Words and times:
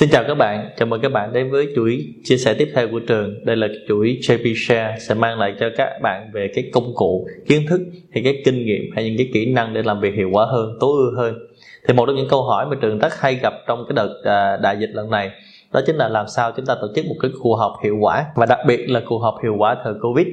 Xin 0.00 0.10
chào 0.10 0.24
các 0.28 0.34
bạn, 0.34 0.70
chào 0.76 0.86
mừng 0.86 1.00
các 1.00 1.12
bạn 1.12 1.32
đến 1.32 1.50
với 1.50 1.68
chuỗi 1.76 2.14
chia 2.24 2.36
sẻ 2.36 2.54
tiếp 2.54 2.72
theo 2.74 2.88
của 2.88 3.00
trường. 3.00 3.44
Đây 3.44 3.56
là 3.56 3.68
chuỗi 3.88 4.18
JP 4.22 4.54
Share 4.56 4.96
sẽ 5.00 5.14
mang 5.14 5.38
lại 5.38 5.54
cho 5.60 5.66
các 5.76 6.00
bạn 6.02 6.30
về 6.32 6.50
cái 6.54 6.70
công 6.72 6.94
cụ, 6.94 7.28
kiến 7.46 7.66
thức 7.68 7.80
hay 8.14 8.22
cái 8.24 8.42
kinh 8.44 8.66
nghiệm 8.66 8.82
hay 8.94 9.04
những 9.04 9.16
cái 9.16 9.30
kỹ 9.32 9.52
năng 9.52 9.74
để 9.74 9.82
làm 9.82 10.00
việc 10.00 10.14
hiệu 10.14 10.30
quả 10.32 10.46
hơn, 10.46 10.76
tối 10.80 10.90
ưu 10.96 11.16
hơn. 11.16 11.34
Thì 11.88 11.94
một 11.94 12.06
trong 12.06 12.16
những 12.16 12.28
câu 12.28 12.42
hỏi 12.42 12.66
mà 12.66 12.76
trường 12.80 12.98
rất 12.98 13.20
hay 13.20 13.34
gặp 13.34 13.54
trong 13.66 13.84
cái 13.88 13.94
đợt 13.94 14.22
à, 14.24 14.56
đại 14.56 14.76
dịch 14.80 14.90
lần 14.92 15.10
này 15.10 15.30
đó 15.72 15.80
chính 15.86 15.96
là 15.96 16.08
làm 16.08 16.28
sao 16.28 16.52
chúng 16.56 16.66
ta 16.66 16.74
tổ 16.80 16.88
chức 16.94 17.06
một 17.06 17.14
cái 17.22 17.30
cuộc 17.42 17.56
họp 17.56 17.72
hiệu 17.82 17.96
quả 18.00 18.26
và 18.34 18.46
đặc 18.46 18.58
biệt 18.66 18.90
là 18.90 19.00
cuộc 19.06 19.18
họp 19.18 19.34
hiệu 19.42 19.54
quả 19.58 19.76
thời 19.84 19.94
covid 20.02 20.26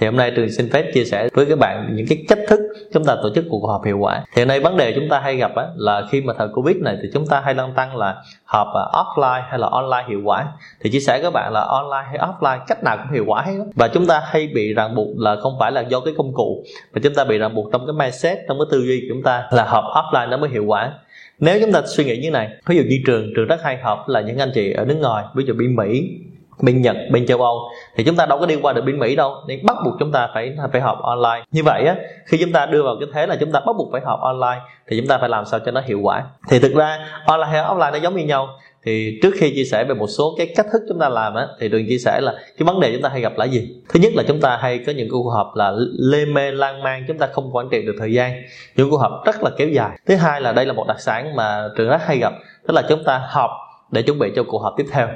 thì 0.00 0.06
hôm 0.06 0.16
nay 0.16 0.32
trường 0.36 0.50
xin 0.50 0.70
phép 0.70 0.90
chia 0.94 1.04
sẻ 1.04 1.28
với 1.34 1.46
các 1.46 1.58
bạn 1.58 1.90
những 1.92 2.06
cái 2.08 2.24
cách 2.28 2.38
thức 2.48 2.60
chúng 2.92 3.04
ta 3.04 3.16
tổ 3.22 3.28
chức 3.34 3.44
cuộc 3.50 3.66
họp 3.66 3.84
hiệu 3.84 3.98
quả 3.98 4.24
thì 4.34 4.42
hôm 4.42 4.48
nay 4.48 4.60
vấn 4.60 4.76
đề 4.76 4.92
chúng 4.94 5.08
ta 5.08 5.20
hay 5.20 5.36
gặp 5.36 5.54
á, 5.56 5.66
là 5.76 6.06
khi 6.10 6.20
mà 6.20 6.32
thời 6.38 6.48
covid 6.48 6.76
này 6.76 6.96
thì 7.02 7.08
chúng 7.12 7.26
ta 7.26 7.40
hay 7.40 7.54
lăn 7.54 7.72
tăng 7.76 7.96
là 7.96 8.22
họp 8.54 8.68
à, 8.74 8.82
offline 8.92 9.42
hay 9.48 9.58
là 9.58 9.66
online 9.66 10.04
hiệu 10.08 10.20
quả, 10.24 10.46
thì 10.80 10.90
chia 10.90 11.00
sẻ 11.00 11.20
các 11.22 11.32
bạn 11.32 11.52
là 11.52 11.60
online 11.60 12.08
hay 12.08 12.18
offline 12.18 12.58
cách 12.66 12.84
nào 12.84 12.96
cũng 12.96 13.12
hiệu 13.14 13.24
quả 13.26 13.42
hết 13.42 13.52
và 13.74 13.88
chúng 13.88 14.06
ta 14.06 14.22
hay 14.24 14.46
bị 14.54 14.74
ràng 14.74 14.94
buộc 14.94 15.08
là 15.18 15.36
không 15.42 15.56
phải 15.60 15.72
là 15.72 15.80
do 15.80 16.00
cái 16.00 16.14
công 16.16 16.32
cụ, 16.34 16.64
mà 16.94 17.00
chúng 17.02 17.14
ta 17.14 17.24
bị 17.24 17.38
ràng 17.38 17.54
buộc 17.54 17.72
trong 17.72 17.86
cái 17.86 17.92
mindset, 17.92 18.38
trong 18.48 18.58
cái 18.58 18.66
tư 18.70 18.78
duy 18.86 19.00
của 19.00 19.14
chúng 19.14 19.22
ta 19.22 19.48
là 19.50 19.64
họp 19.64 19.84
offline 19.84 20.28
nó 20.28 20.36
mới 20.36 20.50
hiệu 20.50 20.64
quả. 20.64 20.92
Nếu 21.38 21.60
chúng 21.60 21.72
ta 21.72 21.82
suy 21.86 22.04
nghĩ 22.04 22.16
như 22.16 22.30
này, 22.30 22.48
ví 22.66 22.76
dụ 22.76 22.82
như 22.82 22.98
trường 23.06 23.32
trường 23.36 23.46
rất 23.46 23.62
hay 23.62 23.76
hợp 23.76 24.04
là 24.06 24.20
những 24.20 24.38
anh 24.38 24.50
chị 24.54 24.72
ở 24.72 24.84
nước 24.84 24.98
ngoài, 25.00 25.24
ví 25.34 25.44
dụ 25.44 25.54
bên 25.54 25.76
mỹ 25.76 26.18
bên 26.62 26.82
nhật 26.82 26.96
bên 27.10 27.26
châu 27.26 27.42
âu 27.42 27.58
thì 27.96 28.04
chúng 28.04 28.16
ta 28.16 28.26
đâu 28.26 28.38
có 28.38 28.46
đi 28.46 28.56
qua 28.62 28.72
được 28.72 28.82
bên 28.84 28.98
mỹ 28.98 29.16
đâu 29.16 29.34
nên 29.48 29.66
bắt 29.66 29.76
buộc 29.84 29.94
chúng 29.98 30.12
ta 30.12 30.28
phải 30.34 30.56
phải 30.72 30.80
họp 30.80 31.02
online 31.02 31.44
như 31.50 31.62
vậy 31.62 31.86
á 31.86 31.96
khi 32.26 32.38
chúng 32.40 32.52
ta 32.52 32.66
đưa 32.66 32.82
vào 32.82 32.96
cái 33.00 33.08
thế 33.12 33.26
là 33.26 33.36
chúng 33.40 33.52
ta 33.52 33.60
bắt 33.60 33.72
buộc 33.78 33.88
phải 33.92 34.00
họp 34.04 34.20
online 34.20 34.60
thì 34.88 34.96
chúng 35.00 35.06
ta 35.06 35.18
phải 35.18 35.28
làm 35.28 35.44
sao 35.44 35.60
cho 35.60 35.72
nó 35.72 35.80
hiệu 35.80 36.00
quả 36.02 36.24
thì 36.48 36.58
thực 36.58 36.74
ra 36.74 36.98
online 37.26 37.52
hay 37.52 37.62
offline 37.62 37.92
nó 37.92 37.98
giống 37.98 38.16
như 38.16 38.24
nhau 38.24 38.48
thì 38.84 39.18
trước 39.22 39.34
khi 39.38 39.54
chia 39.54 39.64
sẻ 39.64 39.84
về 39.84 39.94
một 39.94 40.06
số 40.06 40.34
cái 40.38 40.52
cách 40.56 40.66
thức 40.72 40.82
chúng 40.88 40.98
ta 40.98 41.08
làm 41.08 41.34
á 41.34 41.46
thì 41.60 41.68
đừng 41.68 41.86
chia 41.88 41.98
sẻ 41.98 42.20
là 42.20 42.32
cái 42.32 42.66
vấn 42.66 42.80
đề 42.80 42.92
chúng 42.92 43.02
ta 43.02 43.08
hay 43.08 43.20
gặp 43.20 43.32
là 43.36 43.44
gì 43.44 43.76
thứ 43.88 44.00
nhất 44.00 44.12
là 44.14 44.22
chúng 44.28 44.40
ta 44.40 44.56
hay 44.56 44.78
có 44.78 44.92
những 44.92 45.08
cuộc 45.10 45.30
họp 45.30 45.56
là 45.56 45.72
lê 45.98 46.24
mê 46.24 46.50
lan 46.50 46.82
man 46.82 47.04
chúng 47.08 47.18
ta 47.18 47.26
không 47.26 47.56
quản 47.56 47.68
trị 47.70 47.82
được 47.82 47.94
thời 47.98 48.12
gian 48.12 48.42
những 48.76 48.90
cuộc 48.90 48.96
họp 48.96 49.12
rất 49.24 49.42
là 49.42 49.50
kéo 49.56 49.68
dài 49.68 49.98
thứ 50.06 50.16
hai 50.16 50.40
là 50.40 50.52
đây 50.52 50.66
là 50.66 50.72
một 50.72 50.84
đặc 50.88 51.00
sản 51.00 51.36
mà 51.36 51.68
trường 51.76 51.88
rất 51.88 52.00
hay 52.06 52.18
gặp 52.18 52.32
tức 52.66 52.74
là 52.74 52.82
chúng 52.88 53.04
ta 53.04 53.22
họp 53.28 53.50
để 53.90 54.02
chuẩn 54.02 54.18
bị 54.18 54.32
cho 54.36 54.44
cuộc 54.48 54.58
họp 54.58 54.74
tiếp 54.76 54.86
theo 54.92 55.08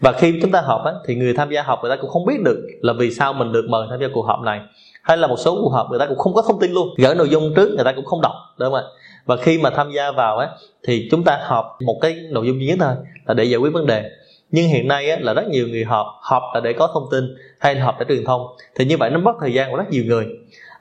và 0.00 0.12
khi 0.12 0.38
chúng 0.42 0.50
ta 0.50 0.60
họp 0.60 0.84
á, 0.84 0.92
thì 1.06 1.14
người 1.14 1.34
tham 1.34 1.50
gia 1.50 1.62
họp 1.62 1.82
người 1.82 1.90
ta 1.90 1.96
cũng 2.00 2.10
không 2.10 2.26
biết 2.26 2.42
được 2.44 2.66
là 2.80 2.92
vì 2.92 3.10
sao 3.10 3.32
mình 3.32 3.52
được 3.52 3.64
mời 3.68 3.86
tham 3.90 4.00
gia 4.00 4.06
cuộc 4.14 4.22
họp 4.22 4.40
này. 4.40 4.60
Hay 5.02 5.16
là 5.16 5.26
một 5.26 5.36
số 5.38 5.58
cuộc 5.62 5.70
họp 5.70 5.90
người 5.90 5.98
ta 5.98 6.06
cũng 6.06 6.18
không 6.18 6.34
có 6.34 6.42
thông 6.48 6.60
tin 6.60 6.72
luôn. 6.72 6.88
Gửi 6.96 7.14
nội 7.14 7.28
dung 7.28 7.52
trước 7.56 7.68
người 7.74 7.84
ta 7.84 7.92
cũng 7.92 8.04
không 8.04 8.20
đọc 8.20 8.32
đúng 8.58 8.70
không 8.70 8.74
ạ? 8.74 8.82
Và 9.26 9.36
khi 9.36 9.58
mà 9.58 9.70
tham 9.70 9.90
gia 9.90 10.10
vào 10.10 10.38
á 10.38 10.48
thì 10.82 11.08
chúng 11.10 11.24
ta 11.24 11.38
họp 11.42 11.76
một 11.86 11.98
cái 12.00 12.16
nội 12.30 12.46
dung 12.46 12.60
duy 12.60 12.66
nhất 12.66 12.76
thôi 12.80 12.94
là 13.26 13.34
để 13.34 13.44
giải 13.44 13.58
quyết 13.58 13.72
vấn 13.72 13.86
đề 13.86 14.10
nhưng 14.50 14.68
hiện 14.68 14.88
nay 14.88 15.10
á, 15.10 15.16
là 15.20 15.34
rất 15.34 15.48
nhiều 15.48 15.68
người 15.68 15.84
họp 15.84 16.06
họp 16.22 16.42
là 16.54 16.60
để 16.60 16.72
có 16.72 16.90
thông 16.94 17.04
tin 17.10 17.24
hay 17.60 17.74
là 17.74 17.84
họp 17.84 17.98
để 17.98 18.04
truyền 18.08 18.24
thông. 18.24 18.46
Thì 18.74 18.84
như 18.84 18.96
vậy 18.96 19.10
nó 19.10 19.18
mất 19.18 19.32
thời 19.40 19.52
gian 19.52 19.70
của 19.70 19.76
rất 19.76 19.90
nhiều 19.90 20.04
người. 20.04 20.26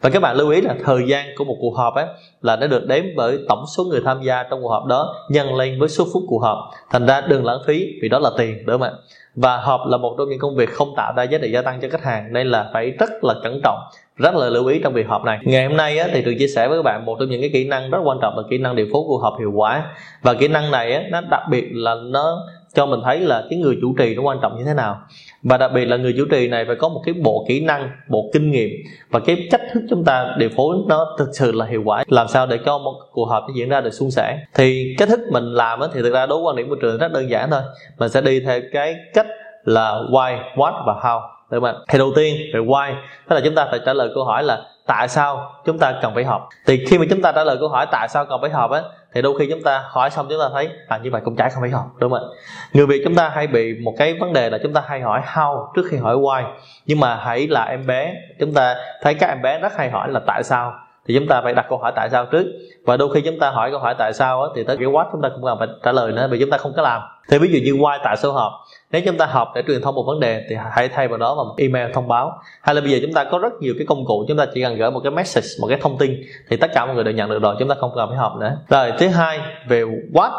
Và 0.01 0.09
các 0.09 0.21
bạn 0.21 0.35
lưu 0.35 0.49
ý 0.49 0.61
là 0.61 0.75
thời 0.83 1.07
gian 1.07 1.25
của 1.37 1.43
một 1.43 1.57
cuộc 1.61 1.75
họp 1.75 1.95
á 1.95 2.07
là 2.41 2.55
nó 2.55 2.67
được 2.67 2.87
đếm 2.87 3.03
bởi 3.15 3.39
tổng 3.49 3.65
số 3.77 3.83
người 3.83 4.01
tham 4.05 4.21
gia 4.21 4.43
trong 4.43 4.61
cuộc 4.61 4.69
họp 4.69 4.85
đó 4.85 5.15
nhân 5.29 5.55
lên 5.55 5.79
với 5.79 5.89
số 5.89 6.05
phút 6.13 6.23
cuộc 6.27 6.39
họp. 6.39 6.57
Thành 6.89 7.05
ra 7.05 7.21
đừng 7.21 7.45
lãng 7.45 7.59
phí 7.67 7.87
vì 8.01 8.09
đó 8.09 8.19
là 8.19 8.29
tiền 8.37 8.65
đúng 8.65 8.79
không 8.79 8.89
ạ? 8.89 8.91
Và 9.35 9.57
họp 9.57 9.81
là 9.87 9.97
một 9.97 10.15
trong 10.17 10.29
những 10.29 10.39
công 10.39 10.55
việc 10.55 10.69
không 10.69 10.93
tạo 10.97 11.13
ra 11.17 11.23
giá 11.23 11.37
trị 11.41 11.51
gia 11.51 11.61
tăng 11.61 11.79
cho 11.81 11.89
khách 11.89 12.03
hàng 12.03 12.33
nên 12.33 12.47
là 12.47 12.69
phải 12.73 12.91
rất 12.91 13.23
là 13.23 13.33
cẩn 13.43 13.61
trọng 13.63 13.79
rất 14.17 14.35
là 14.35 14.49
lưu 14.49 14.65
ý 14.65 14.79
trong 14.83 14.93
việc 14.93 15.07
họp 15.07 15.23
này. 15.23 15.39
Ngày 15.43 15.65
hôm 15.65 15.77
nay 15.77 15.97
á, 15.97 16.07
thì 16.13 16.21
trường 16.25 16.37
chia 16.39 16.47
sẻ 16.47 16.67
với 16.67 16.77
các 16.77 16.83
bạn 16.83 17.05
một 17.05 17.17
trong 17.19 17.29
những 17.29 17.41
cái 17.41 17.49
kỹ 17.53 17.67
năng 17.67 17.89
rất 17.89 17.99
quan 18.03 18.17
trọng 18.21 18.37
là 18.37 18.43
kỹ 18.49 18.57
năng 18.57 18.75
điều 18.75 18.85
phối 18.93 19.01
cuộc 19.07 19.17
họp 19.17 19.39
hiệu 19.39 19.51
quả. 19.55 19.95
Và 20.21 20.33
kỹ 20.33 20.47
năng 20.47 20.71
này 20.71 20.93
á, 20.93 21.03
nó 21.11 21.21
đặc 21.21 21.41
biệt 21.49 21.65
là 21.73 21.95
nó 22.03 22.47
cho 22.73 22.85
mình 22.85 22.99
thấy 23.05 23.19
là 23.19 23.43
cái 23.49 23.59
người 23.59 23.77
chủ 23.81 23.95
trì 23.97 24.15
nó 24.15 24.21
quan 24.21 24.37
trọng 24.41 24.57
như 24.57 24.63
thế 24.63 24.73
nào. 24.73 25.01
Và 25.43 25.57
đặc 25.57 25.71
biệt 25.75 25.85
là 25.85 25.97
người 25.97 26.13
chủ 26.17 26.25
trì 26.31 26.47
này 26.47 26.65
phải 26.65 26.75
có 26.75 26.89
một 26.89 27.01
cái 27.05 27.13
bộ 27.13 27.45
kỹ 27.47 27.65
năng, 27.65 27.89
bộ 28.09 28.29
kinh 28.33 28.51
nghiệm 28.51 28.69
và 29.09 29.19
cái 29.19 29.47
cách 29.51 29.61
thức 29.73 29.83
chúng 29.89 30.03
ta 30.03 30.35
điều 30.37 30.49
phối 30.49 30.77
nó 30.87 31.15
thực 31.19 31.29
sự 31.33 31.51
là 31.51 31.65
hiệu 31.65 31.81
quả. 31.85 32.03
Làm 32.07 32.27
sao 32.27 32.47
để 32.47 32.59
cho 32.65 32.77
một 32.77 32.93
cuộc 33.11 33.25
họp 33.25 33.43
nó 33.47 33.53
diễn 33.55 33.69
ra 33.69 33.81
được 33.81 33.93
suôn 33.93 34.11
sẻ? 34.11 34.39
Thì 34.53 34.95
cách 34.97 35.09
thức 35.09 35.19
mình 35.31 35.43
làm 35.43 35.79
thì 35.93 36.01
thực 36.01 36.13
ra 36.13 36.25
đối 36.25 36.41
quan 36.41 36.55
điểm 36.55 36.69
của 36.69 36.75
trường 36.75 36.97
rất 36.97 37.11
đơn 37.11 37.29
giản 37.29 37.49
thôi. 37.51 37.61
Mình 37.99 38.09
sẽ 38.09 38.21
đi 38.21 38.39
theo 38.39 38.61
cái 38.73 38.95
cách 39.13 39.27
là 39.63 39.91
why, 39.91 40.37
what 40.55 40.83
và 40.85 40.93
how. 40.93 41.21
Được 41.51 41.59
không 41.59 41.63
ạ? 41.63 41.73
Thì 41.89 41.97
đầu 41.97 42.11
tiên 42.15 42.35
về 42.53 42.59
why, 42.59 42.93
tức 43.29 43.35
là 43.35 43.41
chúng 43.45 43.55
ta 43.55 43.67
phải 43.71 43.79
trả 43.85 43.93
lời 43.93 44.09
câu 44.15 44.23
hỏi 44.23 44.43
là 44.43 44.61
tại 44.87 45.07
sao 45.07 45.51
chúng 45.65 45.79
ta 45.79 45.93
cần 46.01 46.15
phải 46.15 46.23
học 46.23 46.49
thì 46.65 46.85
khi 46.89 46.97
mà 46.97 47.05
chúng 47.09 47.21
ta 47.21 47.31
trả 47.31 47.43
lời 47.43 47.57
câu 47.59 47.69
hỏi 47.69 47.85
tại 47.91 48.07
sao 48.07 48.25
cần 48.25 48.41
phải 48.41 48.49
học 48.49 48.71
á, 48.71 48.81
thì 49.13 49.21
đôi 49.21 49.39
khi 49.39 49.47
chúng 49.49 49.63
ta 49.63 49.83
hỏi 49.87 50.09
xong 50.09 50.27
chúng 50.29 50.39
ta 50.39 50.49
thấy 50.53 50.69
à 50.87 50.97
như 50.97 51.11
vậy 51.11 51.21
cũng 51.25 51.35
chả 51.35 51.49
không 51.49 51.61
phải 51.61 51.69
học 51.69 51.85
đúng 51.97 52.11
không 52.11 52.19
ạ? 52.19 52.25
Người 52.73 52.85
việt 52.85 53.01
chúng 53.03 53.15
ta 53.15 53.29
hay 53.29 53.47
bị 53.47 53.73
một 53.83 53.93
cái 53.97 54.17
vấn 54.19 54.33
đề 54.33 54.49
là 54.49 54.57
chúng 54.63 54.73
ta 54.73 54.83
hay 54.87 55.01
hỏi 55.01 55.21
how 55.33 55.67
trước 55.75 55.85
khi 55.89 55.97
hỏi 55.97 56.15
why. 56.15 56.43
Nhưng 56.85 56.99
mà 56.99 57.15
hãy 57.15 57.47
là 57.47 57.63
em 57.63 57.87
bé, 57.87 58.13
chúng 58.39 58.53
ta 58.53 58.75
thấy 59.01 59.13
các 59.13 59.27
em 59.27 59.41
bé 59.41 59.59
rất 59.59 59.77
hay 59.77 59.89
hỏi 59.89 60.11
là 60.11 60.19
tại 60.27 60.43
sao 60.43 60.73
thì 61.07 61.13
chúng 61.19 61.27
ta 61.27 61.41
phải 61.41 61.53
đặt 61.53 61.65
câu 61.69 61.77
hỏi 61.77 61.91
tại 61.95 62.09
sao 62.09 62.25
trước. 62.25 62.45
Và 62.85 62.97
đôi 62.97 63.13
khi 63.13 63.21
chúng 63.21 63.39
ta 63.39 63.49
hỏi 63.49 63.71
câu 63.71 63.79
hỏi 63.79 63.95
tại 63.97 64.13
sao 64.13 64.43
á, 64.43 64.49
thì 64.55 64.63
tới 64.63 64.77
cái 64.77 64.87
what 64.87 65.05
chúng 65.11 65.21
ta 65.21 65.29
cũng 65.29 65.43
cần 65.43 65.59
phải 65.59 65.67
trả 65.83 65.91
lời 65.91 66.11
nữa 66.11 66.27
vì 66.31 66.39
chúng 66.39 66.49
ta 66.49 66.57
không 66.57 66.73
có 66.75 66.81
làm. 66.81 67.01
Thì 67.29 67.37
ví 67.37 67.49
dụ 67.51 67.59
như 67.63 67.81
why 67.81 67.99
tại 68.03 68.17
sao 68.17 68.31
họp. 68.31 68.51
Nếu 68.91 69.01
chúng 69.05 69.17
ta 69.17 69.25
họp 69.25 69.51
để 69.55 69.63
truyền 69.67 69.81
thông 69.81 69.95
một 69.95 70.03
vấn 70.07 70.19
đề 70.19 70.45
thì 70.49 70.55
hãy 70.71 70.89
thay 70.89 71.07
vào 71.07 71.17
đó 71.17 71.35
bằng 71.35 71.47
một 71.47 71.55
email 71.57 71.91
thông 71.93 72.07
báo. 72.07 72.39
Hay 72.61 72.75
là 72.75 72.81
bây 72.81 72.89
giờ 72.91 72.97
chúng 73.01 73.13
ta 73.13 73.23
có 73.23 73.39
rất 73.39 73.53
nhiều 73.59 73.73
cái 73.77 73.87
công 73.87 74.05
cụ 74.05 74.25
chúng 74.27 74.37
ta 74.37 74.45
chỉ 74.53 74.61
cần 74.61 74.77
gửi 74.77 74.91
một 74.91 74.99
cái 75.03 75.11
message 75.11 75.47
một 75.61 75.67
cái 75.67 75.77
thông 75.81 75.97
tin 75.97 76.21
thì 76.49 76.57
tất 76.57 76.71
cả 76.73 76.85
mọi 76.85 76.95
người 76.95 77.03
đều 77.03 77.13
nhận 77.13 77.29
được 77.29 77.41
rồi 77.41 77.55
chúng 77.59 77.69
ta 77.69 77.75
không 77.79 77.91
cần 77.95 78.09
phải 78.09 78.17
họp 78.17 78.35
nữa. 78.35 78.57
Rồi 78.69 78.93
thứ 78.99 79.07
hai 79.07 79.39
về 79.67 79.83
what. 80.13 80.31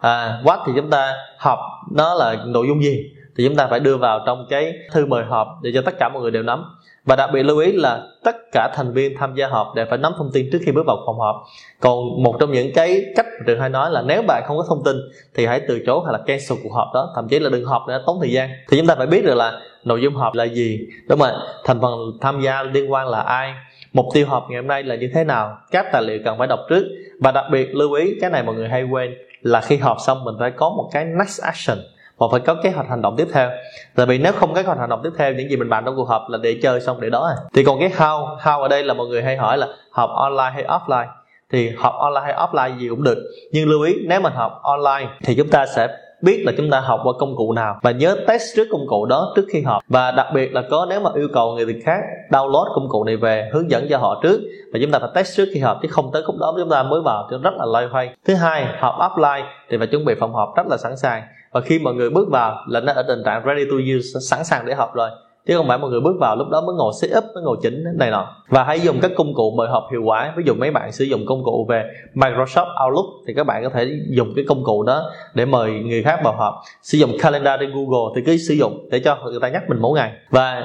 À, 0.00 0.40
what 0.44 0.58
thì 0.66 0.72
chúng 0.76 0.90
ta 0.90 1.12
họp 1.38 1.58
nó 1.92 2.14
là 2.14 2.36
nội 2.46 2.66
dung 2.68 2.82
gì? 2.82 3.10
Thì 3.36 3.48
chúng 3.48 3.56
ta 3.56 3.66
phải 3.66 3.80
đưa 3.80 3.96
vào 3.96 4.20
trong 4.26 4.46
cái 4.50 4.74
thư 4.92 5.06
mời 5.06 5.24
họp 5.24 5.48
để 5.62 5.70
cho 5.74 5.82
tất 5.82 5.94
cả 5.98 6.08
mọi 6.08 6.22
người 6.22 6.30
đều 6.30 6.42
nắm. 6.42 6.64
Và 7.04 7.16
đặc 7.16 7.30
biệt 7.32 7.42
lưu 7.42 7.58
ý 7.58 7.72
là 7.72 8.02
tất 8.24 8.36
cả 8.52 8.70
thành 8.74 8.92
viên 8.92 9.16
tham 9.18 9.34
gia 9.34 9.48
họp 9.48 9.74
đều 9.74 9.86
phải 9.90 9.98
nắm 9.98 10.12
thông 10.18 10.30
tin 10.32 10.48
trước 10.52 10.58
khi 10.66 10.72
bước 10.72 10.86
vào 10.86 11.02
phòng 11.06 11.18
họp. 11.18 11.44
Còn 11.80 12.22
một 12.22 12.36
trong 12.40 12.52
những 12.52 12.72
cái 12.74 13.04
cách 13.16 13.26
mà 13.26 13.44
trường 13.46 13.60
hay 13.60 13.68
nói 13.68 13.90
là 13.90 14.02
nếu 14.02 14.22
bạn 14.22 14.42
không 14.46 14.56
có 14.56 14.64
thông 14.68 14.84
tin 14.84 14.96
thì 15.34 15.46
hãy 15.46 15.60
từ 15.68 15.80
chối 15.86 16.00
hoặc 16.02 16.12
là 16.12 16.18
cancel 16.18 16.58
cuộc 16.62 16.72
họp 16.72 16.88
đó, 16.94 17.12
thậm 17.14 17.28
chí 17.28 17.38
là 17.38 17.50
đừng 17.50 17.64
họp 17.64 17.82
để 17.88 17.94
tốn 18.06 18.18
thời 18.20 18.30
gian. 18.30 18.50
Thì 18.68 18.78
chúng 18.78 18.86
ta 18.86 18.94
phải 18.94 19.06
biết 19.06 19.24
được 19.24 19.34
là 19.34 19.60
nội 19.84 20.02
dung 20.02 20.14
họp 20.14 20.34
là 20.34 20.44
gì, 20.44 20.80
đúng 21.08 21.18
không 21.18 21.28
ạ? 21.28 21.34
Thành 21.64 21.80
phần 21.80 21.98
tham 22.20 22.40
gia 22.40 22.62
liên 22.62 22.92
quan 22.92 23.08
là 23.08 23.20
ai, 23.20 23.54
mục 23.92 24.06
tiêu 24.14 24.26
họp 24.26 24.46
ngày 24.50 24.60
hôm 24.60 24.66
nay 24.66 24.82
là 24.82 24.94
như 24.94 25.10
thế 25.14 25.24
nào, 25.24 25.58
các 25.70 25.86
tài 25.92 26.02
liệu 26.02 26.18
cần 26.24 26.38
phải 26.38 26.48
đọc 26.48 26.60
trước. 26.68 26.84
Và 27.20 27.32
đặc 27.32 27.44
biệt 27.50 27.74
lưu 27.74 27.92
ý, 27.92 28.14
cái 28.20 28.30
này 28.30 28.42
mọi 28.42 28.54
người 28.54 28.68
hay 28.68 28.84
quên, 28.84 29.14
là 29.42 29.60
khi 29.60 29.76
họp 29.76 29.96
xong 30.06 30.24
mình 30.24 30.34
phải 30.38 30.50
có 30.50 30.70
một 30.70 30.90
cái 30.92 31.04
next 31.04 31.42
action 31.42 31.78
và 32.18 32.26
phải 32.30 32.40
có 32.40 32.54
kế 32.62 32.70
hoạch 32.70 32.88
hành 32.88 33.02
động 33.02 33.14
tiếp 33.16 33.28
theo. 33.32 33.50
Tại 33.96 34.06
vì 34.06 34.18
nếu 34.18 34.32
không 34.32 34.54
có 34.54 34.62
kế 34.62 34.66
hoạch 34.66 34.78
hành 34.78 34.88
động 34.88 35.00
tiếp 35.04 35.10
theo, 35.16 35.32
những 35.32 35.50
gì 35.50 35.56
mình 35.56 35.68
bàn 35.68 35.82
trong 35.84 35.96
cuộc 35.96 36.08
họp 36.08 36.22
là 36.28 36.38
để 36.42 36.58
chơi 36.62 36.80
xong 36.80 37.00
để 37.00 37.10
đó 37.10 37.26
à. 37.26 37.36
Thì 37.54 37.64
còn 37.64 37.80
cái 37.80 37.88
how 37.88 38.36
how 38.38 38.62
ở 38.62 38.68
đây 38.68 38.82
là 38.82 38.94
mọi 38.94 39.06
người 39.06 39.22
hay 39.22 39.36
hỏi 39.36 39.58
là 39.58 39.66
học 39.90 40.10
online 40.14 40.50
hay 40.54 40.64
offline? 40.64 41.06
Thì 41.52 41.70
học 41.78 41.94
online 41.98 42.22
hay 42.24 42.34
offline 42.34 42.78
gì 42.78 42.88
cũng 42.88 43.02
được. 43.02 43.18
Nhưng 43.52 43.68
lưu 43.68 43.82
ý, 43.82 43.94
nếu 44.08 44.20
mình 44.20 44.32
học 44.32 44.60
online 44.62 45.08
thì 45.24 45.34
chúng 45.34 45.48
ta 45.48 45.66
sẽ 45.66 45.88
biết 46.22 46.42
là 46.46 46.52
chúng 46.56 46.70
ta 46.70 46.80
học 46.80 47.00
qua 47.04 47.12
công 47.18 47.36
cụ 47.36 47.52
nào. 47.52 47.78
Và 47.82 47.90
nhớ 47.90 48.16
test 48.26 48.42
trước 48.56 48.68
công 48.70 48.86
cụ 48.88 49.06
đó 49.06 49.32
trước 49.36 49.44
khi 49.52 49.62
học 49.62 49.82
và 49.88 50.10
đặc 50.10 50.26
biệt 50.34 50.54
là 50.54 50.62
có 50.70 50.86
nếu 50.88 51.00
mà 51.00 51.10
yêu 51.14 51.28
cầu 51.32 51.52
người 51.52 51.64
việc 51.64 51.82
khác, 51.84 52.00
download 52.30 52.74
công 52.74 52.88
cụ 52.88 53.04
này 53.04 53.16
về, 53.16 53.50
hướng 53.52 53.70
dẫn 53.70 53.86
cho 53.90 53.98
họ 53.98 54.20
trước. 54.22 54.40
Và 54.72 54.78
chúng 54.82 54.90
ta 54.90 54.98
phải 54.98 55.08
test 55.14 55.36
trước 55.36 55.44
khi 55.54 55.60
học 55.60 55.78
chứ 55.82 55.88
không 55.90 56.10
tới 56.12 56.22
khúc 56.26 56.36
đó 56.40 56.54
chúng 56.58 56.70
ta 56.70 56.82
mới 56.82 57.00
vào, 57.04 57.28
cho 57.30 57.38
rất 57.38 57.54
là 57.58 57.64
loay 57.64 57.86
hoay. 57.86 58.14
Thứ 58.26 58.34
hai, 58.34 58.66
học 58.78 58.94
offline 58.98 59.42
thì 59.70 59.78
phải 59.78 59.86
chuẩn 59.86 60.04
bị 60.04 60.14
phòng 60.20 60.32
họp 60.32 60.56
rất 60.56 60.66
là 60.66 60.76
sẵn 60.76 60.96
sàng 60.96 61.22
và 61.54 61.60
khi 61.60 61.78
mọi 61.78 61.94
người 61.94 62.10
bước 62.10 62.28
vào 62.30 62.64
là 62.68 62.80
nó 62.80 62.92
ở 62.92 63.02
tình 63.08 63.22
trạng 63.24 63.42
ready 63.46 63.64
to 63.70 63.76
use 63.96 64.20
sẵn 64.30 64.44
sàng 64.44 64.66
để 64.66 64.74
học 64.74 64.94
rồi. 64.94 65.10
Chứ 65.46 65.56
không 65.56 65.68
phải 65.68 65.78
mọi 65.78 65.90
người 65.90 66.00
bước 66.00 66.16
vào 66.20 66.36
lúc 66.36 66.48
đó 66.48 66.60
mới 66.60 66.74
ngồi 66.76 66.92
set 67.00 67.10
up 67.16 67.24
mới 67.34 67.42
ngồi 67.42 67.56
chỉnh 67.62 67.84
này 67.98 68.10
nọ. 68.10 68.36
Và 68.48 68.64
hãy 68.64 68.80
dùng 68.80 69.00
các 69.00 69.10
công 69.16 69.34
cụ 69.34 69.54
mời 69.56 69.68
họp 69.68 69.84
hiệu 69.92 70.02
quả. 70.04 70.34
Ví 70.36 70.42
dụ 70.46 70.54
mấy 70.54 70.70
bạn 70.70 70.92
sử 70.92 71.04
dụng 71.04 71.26
công 71.26 71.44
cụ 71.44 71.66
về 71.68 71.84
Microsoft 72.14 72.84
Outlook 72.84 73.06
thì 73.26 73.34
các 73.34 73.44
bạn 73.44 73.62
có 73.62 73.68
thể 73.68 73.88
dùng 74.10 74.32
cái 74.36 74.44
công 74.48 74.64
cụ 74.64 74.82
đó 74.82 75.10
để 75.34 75.44
mời 75.44 75.70
người 75.70 76.02
khác 76.02 76.20
vào 76.24 76.36
họp. 76.36 76.54
Sử 76.82 76.98
dụng 76.98 77.10
calendar 77.20 77.60
trên 77.60 77.70
Google 77.70 78.12
thì 78.16 78.22
cứ 78.26 78.36
sử 78.36 78.54
dụng 78.54 78.88
để 78.90 79.00
cho 79.00 79.18
người 79.24 79.40
ta 79.40 79.48
nhắc 79.48 79.62
mình 79.68 79.78
mỗi 79.78 79.98
ngày. 79.98 80.12
Và 80.30 80.62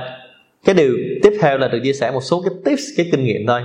cái 0.66 0.76
điều 0.76 0.94
tiếp 1.24 1.34
theo 1.42 1.58
là 1.58 1.68
được 1.68 1.80
chia 1.84 1.94
sẻ 1.94 2.12
một 2.12 2.22
số 2.22 2.42
cái 2.42 2.54
tips, 2.66 2.84
cái 2.98 3.06
kinh 3.12 3.24
nghiệm 3.24 3.48
thôi. 3.48 3.62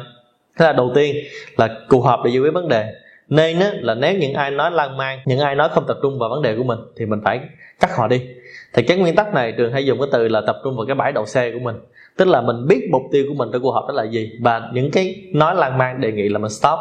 Thế 0.59 0.65
là 0.65 0.73
đầu 0.73 0.93
tiên 0.95 1.17
là 1.57 1.69
cuộc 1.89 2.01
họp 2.01 2.21
để 2.25 2.31
giải 2.31 2.41
quyết 2.41 2.55
vấn 2.55 2.69
đề 2.69 2.87
nên 3.29 3.61
á, 3.61 3.73
là 3.75 3.95
nếu 3.95 4.19
những 4.19 4.35
ai 4.35 4.51
nói 4.51 4.71
lan 4.71 4.97
man 4.97 5.19
những 5.25 5.41
ai 5.41 5.55
nói 5.55 5.69
không 5.73 5.85
tập 5.89 5.97
trung 6.03 6.19
vào 6.19 6.31
vấn 6.31 6.43
đề 6.43 6.57
của 6.57 6.65
mình 6.65 6.79
thì 6.97 7.07
mình 7.07 7.21
phải 7.25 7.41
cắt 7.81 7.97
họ 7.97 8.09
đi 8.09 8.21
thì 8.75 8.83
cái 8.83 8.97
nguyên 8.97 9.15
tắc 9.15 9.35
này 9.35 9.53
trường 9.59 9.73
hay 9.73 9.87
dùng 9.87 9.99
cái 9.99 10.09
từ 10.13 10.29
là 10.29 10.41
tập 10.47 10.57
trung 10.65 10.77
vào 10.77 10.87
cái 10.87 10.95
bãi 10.95 11.13
đậu 11.13 11.27
xe 11.27 11.51
của 11.51 11.59
mình. 11.59 11.77
Tức 12.17 12.29
là 12.29 12.41
mình 12.41 12.67
biết 12.69 12.89
mục 12.93 13.03
tiêu 13.13 13.25
của 13.29 13.35
mình 13.35 13.49
trong 13.53 13.63
cuộc 13.63 13.71
họp 13.71 13.89
đó 13.89 13.95
là 13.95 14.05
gì 14.05 14.33
và 14.41 14.63
những 14.73 14.91
cái 14.91 15.17
nói 15.33 15.55
lan 15.55 15.79
man 15.79 16.01
đề 16.01 16.13
nghị 16.13 16.29
là 16.29 16.39
mình 16.39 16.51
stop. 16.51 16.79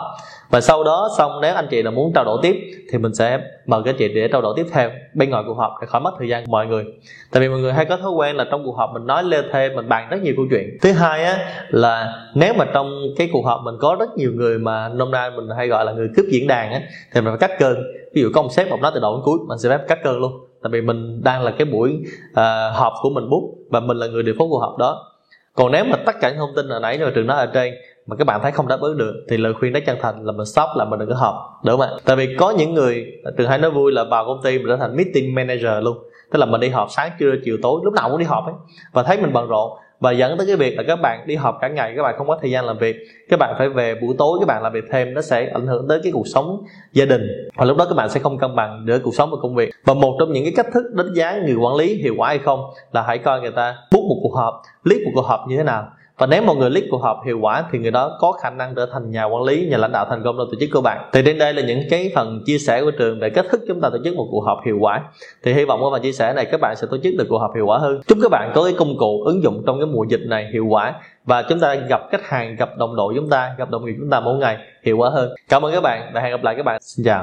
Và 0.50 0.62
sau 0.62 0.84
đó, 0.84 1.10
xong 1.18 1.32
nếu 1.42 1.54
anh 1.56 1.68
chị 1.70 1.84
là 1.84 1.92
muốn 1.92 2.12
trao 2.16 2.24
đổi 2.24 2.40
tiếp 2.42 2.56
thì 2.92 2.98
mình 2.98 3.14
sẽ 3.14 3.40
mời 3.66 3.82
các 3.86 3.96
chị 3.98 4.14
để 4.14 4.28
trao 4.28 4.42
đổi 4.42 4.54
tiếp 4.58 4.66
theo 4.72 4.90
bên 5.14 5.30
ngoài 5.30 5.44
cuộc 5.48 5.54
họp 5.54 5.72
để 5.82 5.88
khỏi 5.88 6.02
mất 6.02 6.12
thời 6.20 6.28
gian 6.28 6.46
của 6.46 6.52
mọi 6.52 6.68
người. 6.68 6.86
Tại 7.32 7.42
vì 7.42 7.50
mọi 7.50 7.60
người 7.60 7.74
hay 7.74 7.86
có 7.86 7.98
thói 7.98 8.12
quen 8.12 8.36
là 8.36 8.46
trong 8.52 8.64
cuộc 8.66 8.76
họp 8.78 8.90
mình 8.94 9.06
nói 9.06 9.24
lê 9.24 9.42
thê, 9.52 9.70
mình 9.76 9.90
bàn 9.90 10.08
rất 10.10 10.18
nhiều 10.24 10.34
câu 10.38 10.46
chuyện. 10.50 10.78
Thứ 10.82 10.92
hai 10.92 11.24
á, 11.24 11.38
là 11.70 12.14
nếu 12.36 12.54
mà 12.54 12.66
trong 12.74 12.92
cái 13.18 13.30
cuộc 13.34 13.46
họp 13.46 13.62
mình 13.64 13.76
có 13.80 13.96
rất 14.00 14.10
nhiều 14.18 14.32
người 14.36 14.60
mà 14.60 14.90
nôm 14.90 15.12
na 15.12 15.32
mình 15.36 15.46
hay 15.58 15.68
gọi 15.68 15.86
là 15.86 15.92
người 15.92 16.08
cướp 16.16 16.26
diễn 16.32 16.48
đàn 16.48 16.72
á, 16.72 16.82
thì 17.14 17.22
mình 17.22 17.34
phải 17.40 17.48
cắt 17.50 17.60
cơn. 17.60 17.76
Ví 18.14 18.22
dụ 18.22 18.30
có 18.34 18.42
ông 18.42 18.50
sếp 18.50 18.70
ông 18.70 18.82
nói 18.82 18.92
từ 18.94 19.00
đầu 19.00 19.16
đến 19.16 19.22
cuối, 19.26 19.40
mình 19.48 19.60
sẽ 19.60 19.70
phép 19.70 19.84
cắt 19.88 20.00
cơn 20.04 20.20
luôn 20.20 20.32
tại 20.64 20.70
vì 20.72 20.82
mình 20.82 21.22
đang 21.24 21.44
là 21.44 21.52
cái 21.52 21.66
buổi 21.66 22.00
uh, 22.32 22.38
họp 22.74 22.94
của 23.02 23.10
mình 23.10 23.30
bút 23.30 23.56
và 23.70 23.80
mình 23.80 23.98
là 23.98 24.08
người 24.08 24.24
điều 24.24 24.36
phối 24.40 24.48
cuộc 24.48 24.60
họp 24.60 24.78
đó. 24.78 25.10
Còn 25.56 25.72
nếu 25.72 25.86
mà 25.86 25.98
tất 26.06 26.16
cả 26.22 26.30
những 26.30 26.38
thông 26.38 26.56
tin 26.56 26.70
ở 26.70 26.80
nãy 26.80 26.98
rồi 26.98 27.12
trường 27.16 27.28
nói 27.28 27.38
ở 27.38 27.46
trên 27.46 27.74
mà 28.08 28.16
các 28.16 28.28
bạn 28.28 28.40
thấy 28.44 28.52
không 28.52 28.68
đáp 28.68 28.80
ứng 28.80 28.98
được 28.98 29.14
thì 29.30 29.38
lời 29.38 29.54
khuyên 29.54 29.74
đó 29.74 29.80
chân 29.86 29.98
thành 30.02 30.26
là 30.26 30.32
mình 30.32 30.46
stop 30.46 30.70
là 30.76 30.86
mình 30.86 31.00
đừng 31.00 31.10
có 31.10 31.16
họp 31.16 31.36
đúng 31.64 31.78
không 31.78 31.90
ạ? 31.90 32.00
Tại 32.06 32.16
vì 32.16 32.36
có 32.40 32.52
những 32.52 32.74
người 32.74 33.06
trường 33.38 33.50
hay 33.50 33.58
nói 33.58 33.72
vui 33.72 33.92
là 33.92 34.04
vào 34.04 34.26
công 34.26 34.42
ty 34.44 34.58
mình 34.58 34.68
trở 34.68 34.76
thành 34.76 34.96
meeting 34.96 35.36
manager 35.36 35.84
luôn. 35.84 35.98
Tức 36.32 36.40
là 36.40 36.46
mình 36.46 36.62
đi 36.62 36.70
họp 36.70 36.88
sáng 36.92 37.12
trưa 37.20 37.32
chiều 37.46 37.58
tối 37.62 37.82
lúc 37.84 37.94
nào 37.94 38.10
cũng 38.10 38.20
đi 38.20 38.26
họp 38.26 38.46
ấy. 38.46 38.54
Và 38.92 39.04
thấy 39.04 39.18
mình 39.18 39.34
bận 39.34 39.48
rộn 39.48 39.72
và 40.04 40.12
dẫn 40.12 40.38
tới 40.38 40.48
cái 40.48 40.56
việc 40.56 40.78
là 40.78 40.84
các 40.88 40.96
bạn 40.96 41.28
đi 41.28 41.36
họp 41.36 41.58
cả 41.62 41.68
ngày, 41.68 41.94
các 41.96 42.04
bạn 42.04 42.16
không 42.18 42.28
có 42.28 42.38
thời 42.42 42.52
gian 42.52 42.66
làm 42.66 42.78
việc. 42.78 42.96
Các 43.30 43.40
bạn 43.40 43.56
phải 43.58 43.70
về 43.70 43.96
buổi 43.96 44.16
tối, 44.18 44.40
các 44.40 44.46
bạn 44.48 44.64
làm 44.64 44.74
việc 44.74 44.84
thêm, 44.92 45.14
nó 45.14 45.22
sẽ 45.22 45.50
ảnh 45.54 45.68
hưởng 45.68 45.86
tới 45.90 46.00
cái 46.04 46.12
cuộc 46.12 46.28
sống 46.28 46.64
gia 46.94 47.06
đình. 47.06 47.22
Và 47.56 47.66
lúc 47.66 47.78
đó 47.78 47.86
các 47.90 47.96
bạn 47.96 48.10
sẽ 48.10 48.20
không 48.20 48.38
cân 48.38 48.56
bằng 48.56 48.84
giữa 48.88 49.00
cuộc 49.00 49.16
sống 49.16 49.32
và 49.32 49.38
công 49.42 49.56
việc. 49.56 49.74
Và 49.86 49.94
một 49.94 50.16
trong 50.20 50.34
những 50.34 50.44
cái 50.44 50.54
cách 50.56 50.74
thức 50.74 50.84
đánh 50.94 51.14
giá 51.14 51.38
người 51.46 51.56
quản 51.56 51.76
lý 51.76 51.96
hiệu 51.96 52.14
quả 52.18 52.28
hay 52.28 52.40
không 52.40 52.60
là 52.92 53.02
hãy 53.02 53.18
coi 53.18 53.42
người 53.42 53.52
ta 53.52 53.76
bút 53.92 54.02
một 54.10 54.20
cuộc 54.24 54.36
họp 54.36 54.62
liếc 54.84 54.98
một 55.06 55.12
cuộc 55.16 55.26
họp 55.26 55.40
như 55.48 55.58
thế 55.58 55.64
nào 55.64 55.88
và 56.18 56.28
nếu 56.28 56.42
một 56.42 56.54
người 56.54 56.70
lead 56.70 56.84
cuộc 56.92 56.98
họp 56.98 57.18
hiệu 57.26 57.40
quả 57.42 57.64
thì 57.72 57.80
người 57.80 57.92
đó 57.92 58.18
có 58.20 58.32
khả 58.32 58.50
năng 58.50 58.76
trở 58.76 58.86
thành 58.94 59.12
nhà 59.12 59.26
quản 59.26 59.44
lý, 59.44 59.68
nhà 59.68 59.78
lãnh 59.78 59.92
đạo 59.92 60.06
thành 60.10 60.24
công 60.24 60.36
trong 60.38 60.48
tổ 60.52 60.58
chức 60.60 60.70
của 60.74 60.82
bạn. 60.82 61.10
Thì 61.14 61.22
đến 61.22 61.38
đây 61.38 61.54
là 61.54 61.62
những 61.62 61.82
cái 61.90 62.12
phần 62.16 62.42
chia 62.46 62.58
sẻ 62.58 62.82
của 62.82 62.92
trường 62.92 63.20
về 63.20 63.30
cách 63.30 63.46
thức 63.52 63.62
chúng 63.68 63.82
ta 63.82 63.90
tổ 63.90 63.98
chức 64.04 64.16
một 64.16 64.28
cuộc 64.32 64.42
họp 64.42 64.58
hiệu 64.66 64.78
quả. 64.80 65.02
Thì 65.44 65.54
hy 65.54 65.66
vọng 65.66 65.84
qua 65.84 65.90
phần 65.92 66.02
chia 66.02 66.12
sẻ 66.12 66.34
này 66.34 66.46
các 66.46 66.62
bạn 66.62 66.76
sẽ 66.76 66.88
tổ 66.92 66.98
chức 67.04 67.14
được 67.18 67.26
cuộc 67.30 67.38
họp 67.38 67.56
hiệu 67.56 67.66
quả 67.66 67.78
hơn. 67.78 68.02
Chúc 68.08 68.18
các 68.22 68.32
bạn 68.32 68.52
có 68.56 68.64
cái 68.64 68.74
công 68.78 68.98
cụ 68.98 69.24
ứng 69.26 69.44
dụng 69.44 69.64
trong 69.66 69.80
cái 69.80 69.86
mùa 69.86 70.04
dịch 70.10 70.22
này 70.26 70.48
hiệu 70.54 70.66
quả. 70.66 70.94
Và 71.26 71.42
chúng 71.42 71.60
ta 71.60 71.76
gặp 71.76 72.02
khách 72.12 72.30
hàng, 72.30 72.56
gặp 72.56 72.70
đồng 72.78 72.96
đội 72.96 73.14
chúng 73.16 73.30
ta, 73.30 73.56
gặp 73.58 73.70
đồng 73.70 73.86
nghiệp 73.86 73.96
chúng 74.00 74.10
ta 74.10 74.20
mỗi 74.20 74.38
ngày 74.38 74.58
hiệu 74.84 74.98
quả 74.98 75.10
hơn. 75.10 75.30
Cảm 75.50 75.66
ơn 75.66 75.74
các 75.74 75.82
bạn 75.84 76.12
và 76.14 76.22
hẹn 76.22 76.32
gặp 76.32 76.44
lại 76.44 76.56
các 76.58 76.64
bạn. 76.66 76.82
Xin 76.82 77.06
chào. 77.06 77.22